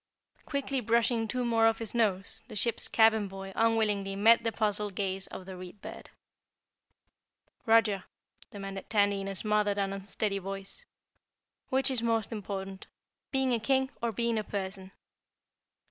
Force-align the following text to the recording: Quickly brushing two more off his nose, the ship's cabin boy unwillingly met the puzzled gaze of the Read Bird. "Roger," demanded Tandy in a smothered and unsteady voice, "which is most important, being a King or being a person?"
Quickly 0.47 0.79
brushing 0.81 1.27
two 1.27 1.45
more 1.45 1.67
off 1.67 1.77
his 1.77 1.93
nose, 1.93 2.41
the 2.47 2.55
ship's 2.55 2.87
cabin 2.87 3.27
boy 3.27 3.53
unwillingly 3.55 4.15
met 4.15 4.43
the 4.43 4.51
puzzled 4.51 4.95
gaze 4.95 5.27
of 5.27 5.45
the 5.45 5.55
Read 5.55 5.79
Bird. 5.79 6.09
"Roger," 7.67 8.05
demanded 8.49 8.89
Tandy 8.89 9.21
in 9.21 9.27
a 9.27 9.35
smothered 9.35 9.77
and 9.77 9.93
unsteady 9.93 10.39
voice, 10.39 10.87
"which 11.69 11.91
is 11.91 12.01
most 12.01 12.31
important, 12.31 12.87
being 13.31 13.53
a 13.53 13.59
King 13.59 13.91
or 14.01 14.11
being 14.11 14.39
a 14.39 14.43
person?" 14.43 14.91